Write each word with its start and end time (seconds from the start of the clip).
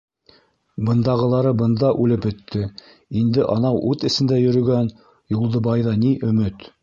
Бындағылары 0.85 1.51
бында 1.59 1.91
үлеп 2.05 2.23
бөттө, 2.27 2.63
инде 3.23 3.45
анау 3.57 3.77
ут 3.91 4.07
эсендә 4.11 4.41
йөрөгән 4.45 4.89
Юлдыбайҙа 5.37 5.97
ни 6.05 6.15
өмөт... 6.31 6.67